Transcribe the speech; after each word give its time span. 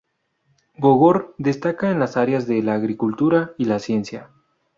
Bogor 0.79 1.35
destaca 1.37 1.91
en 1.91 1.99
las 1.99 2.17
áreas 2.17 2.47
de 2.47 2.63
la 2.63 2.73
agricultura 2.73 3.53
y 3.59 3.65
la 3.65 3.77
ciencia. 3.77 4.31